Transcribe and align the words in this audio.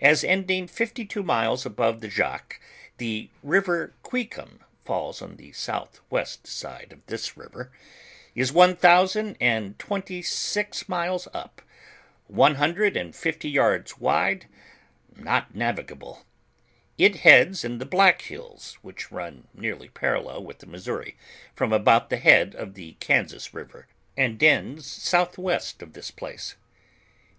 As. 0.00 0.24
ending 0.24 0.66
fifty 0.66 1.04
two 1.04 1.22
miles 1.22 1.66
above 1.66 2.00
the 2.00 2.08
Jacque, 2.08 2.58
the 2.96 3.28
river 3.42 3.92
Qnicum 4.02 4.60
falls 4.86 5.20
on 5.20 5.36
the 5.36 5.52
south 5.52 6.00
west 6.08 6.46
side 6.46 6.94
cf 6.96 7.00
this 7.06 7.36
river, 7.36 7.70
is 8.34 8.50
one 8.50 8.74
thousand 8.74 9.36
arid 9.42 9.78
twenty 9.78 10.22
six 10.22 10.88
miles 10.88 11.28
up, 11.34 11.60
one 12.28 12.54
hun 12.54 12.72
dred 12.72 12.96
and 12.96 13.14
fifty 13.14 13.50
yards 13.50 13.98
wide, 13.98 14.46
not 15.16 15.54
navigable; 15.54 16.24
it 16.96 17.16
heads 17.16 17.62
in 17.62 17.76
the 17.76 17.84
IJlack 17.84 18.22
Hills 18.22 18.78
which 18.80 19.12
run 19.12 19.48
nearly 19.52 19.90
parallel 19.90 20.44
with 20.44 20.60
the 20.60 20.66
Missouri 20.66 21.14
from 21.54 21.74
about 21.74 22.08
the 22.08 22.16
head 22.16 22.54
of 22.54 22.72
the 22.72 22.94
Kanzas 23.00 23.52
river, 23.52 23.86
and 24.16 24.42
ends 24.42 24.86
south 24.86 25.36
west 25.36 25.82
of 25.82 25.92
this 25.92 26.10
place. 26.10 26.56